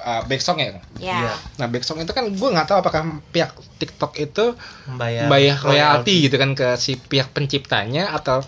uh, 0.00 0.22
backsong 0.26 0.58
ya. 0.60 0.66
ya. 0.66 0.80
Iya. 0.98 1.32
Nah 1.60 1.66
backsong 1.68 2.02
itu 2.02 2.12
kan 2.12 2.24
gue 2.28 2.48
nggak 2.54 2.66
tahu 2.68 2.78
apakah 2.80 3.02
pihak 3.30 3.52
TikTok 3.78 4.12
itu 4.18 4.44
membayar 4.88 5.28
bayar 5.30 5.56
royalti 5.60 6.28
gitu 6.28 6.36
kan 6.40 6.56
ke 6.56 6.76
si 6.80 6.96
pihak 6.98 7.30
penciptanya 7.36 8.12
atau 8.16 8.42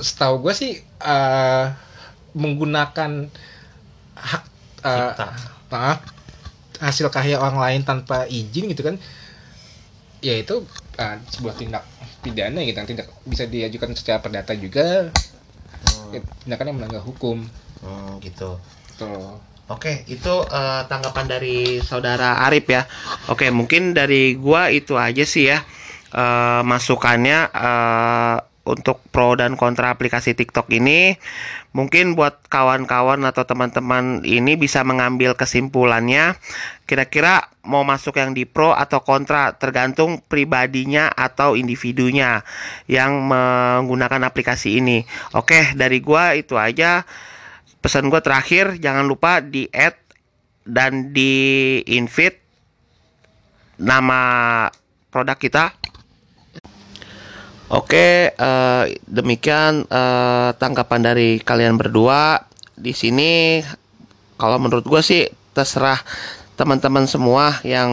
setahu 0.00 0.48
gue 0.48 0.54
sih 0.56 0.72
uh, 1.04 1.72
menggunakan 2.32 3.28
hak 4.16 4.44
uh, 4.86 5.12
nah, 5.68 6.00
hasil 6.80 7.12
karya 7.12 7.36
orang 7.36 7.60
lain 7.60 7.82
tanpa 7.84 8.24
izin 8.30 8.72
gitu 8.72 8.86
kan 8.86 8.96
ya 10.24 10.38
itu 10.38 10.64
uh, 10.96 11.16
sebuah 11.28 11.54
tindak 11.58 11.84
pidana 12.22 12.62
gitu 12.64 12.76
kan 12.78 12.88
tindak 12.88 13.08
bisa 13.26 13.44
diajukan 13.50 13.92
secara 13.98 14.22
perdata 14.22 14.54
juga 14.56 15.12
Hmm, 15.82 16.14
ya, 16.14 16.20
tindakan 16.44 16.68
yang 16.70 16.76
melanggar 16.78 17.02
hukum. 17.02 17.42
Hmm, 17.82 18.22
gitu. 18.22 18.60
Tuh 19.00 19.40
Oke, 19.70 20.04
itu 20.04 20.34
eh, 20.52 20.82
tanggapan 20.84 21.24
dari 21.24 21.80
saudara 21.80 22.44
Arif 22.44 22.68
ya. 22.68 22.84
Oke, 23.32 23.48
mungkin 23.48 23.96
dari 23.96 24.36
gua 24.36 24.68
itu 24.68 25.00
aja 25.00 25.24
sih 25.24 25.48
ya 25.48 25.64
eh, 26.12 26.60
masukannya 26.60 27.48
eh, 27.48 28.36
untuk 28.62 29.02
pro 29.10 29.34
dan 29.34 29.58
kontra 29.58 29.90
aplikasi 29.90 30.38
TikTok 30.38 30.70
ini. 30.70 31.18
Mungkin 31.74 32.14
buat 32.14 32.46
kawan-kawan 32.46 33.26
atau 33.26 33.42
teman-teman 33.42 34.22
ini 34.22 34.54
bisa 34.54 34.86
mengambil 34.86 35.34
kesimpulannya. 35.34 36.38
Kira-kira 36.86 37.50
mau 37.66 37.82
masuk 37.82 38.18
yang 38.18 38.34
di 38.34 38.46
pro 38.46 38.70
atau 38.74 39.02
kontra 39.02 39.54
tergantung 39.58 40.22
pribadinya 40.26 41.10
atau 41.10 41.58
individunya 41.58 42.46
yang 42.86 43.26
menggunakan 43.26 44.22
aplikasi 44.26 44.78
ini. 44.78 45.02
Oke, 45.34 45.74
dari 45.74 45.98
gua 45.98 46.38
itu 46.38 46.54
aja 46.54 47.02
pesan 47.82 48.06
gue 48.06 48.22
terakhir 48.22 48.78
jangan 48.78 49.10
lupa 49.10 49.42
di 49.42 49.66
add 49.74 49.98
dan 50.62 51.10
di 51.10 51.82
invite 51.90 52.38
nama 53.82 54.70
produk 55.10 55.34
kita 55.34 55.74
oke 57.72 58.36
eh, 58.36 58.84
demikian 59.08 59.88
eh, 59.88 60.50
tanggapan 60.60 61.00
dari 61.02 61.40
kalian 61.40 61.80
berdua. 61.80 62.44
Di 62.76 62.92
sini 62.92 63.60
kalau 64.36 64.60
menurut 64.60 64.84
gue 64.84 65.00
sih 65.00 65.24
terserah 65.56 66.00
teman-teman 66.56 67.08
semua 67.08 67.58
yang 67.64 67.90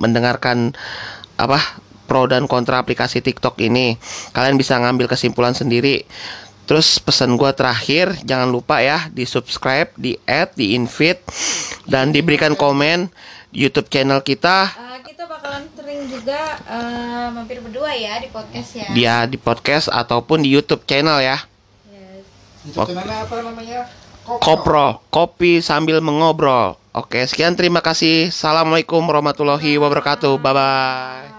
mendengarkan 0.00 0.72
apa 1.38 1.60
pro 2.08 2.24
dan 2.24 2.48
kontra 2.48 2.80
aplikasi 2.80 3.20
TikTok 3.20 3.60
ini. 3.60 4.00
Kalian 4.32 4.56
bisa 4.56 4.80
ngambil 4.80 5.06
kesimpulan 5.12 5.52
sendiri. 5.52 6.08
Terus 6.68 7.00
pesan 7.00 7.40
gua 7.40 7.56
terakhir 7.56 8.12
jangan 8.28 8.52
lupa 8.52 8.84
ya 8.84 9.08
di 9.08 9.24
subscribe, 9.24 9.88
di 9.96 10.20
add, 10.28 10.52
di 10.52 10.76
invite 10.76 11.24
dan 11.88 12.12
diberikan 12.12 12.52
komen 12.52 13.08
di 13.48 13.64
YouTube 13.64 13.88
channel 13.88 14.20
kita. 14.20 14.68
Eh, 14.68 15.07
kita 15.18 15.34
bakalan 15.34 15.66
sering 15.74 16.06
juga 16.06 16.62
eh, 16.62 17.26
mampir 17.34 17.58
berdua 17.58 17.90
ya 17.90 18.22
di 18.22 18.30
podcast 18.30 18.70
ya. 18.70 18.86
dia 18.94 19.16
di 19.26 19.34
podcast 19.34 19.90
ataupun 19.90 20.46
di 20.46 20.54
YouTube 20.54 20.86
channel 20.86 21.18
ya. 21.18 21.42
Yes. 21.90 22.22
itu 22.70 22.78
Oke. 22.78 22.94
namanya 22.94 23.26
apa 23.26 23.34
namanya 23.42 23.80
Kopro, 24.22 25.02
kopi 25.10 25.58
sambil 25.58 25.98
mengobrol. 25.98 26.78
Oke, 26.94 27.26
sekian 27.26 27.58
terima 27.58 27.82
kasih. 27.82 28.30
Assalamualaikum 28.30 29.02
warahmatullahi 29.02 29.74
wabarakatuh. 29.74 30.38
Bye 30.38 30.54
bye. 30.54 31.37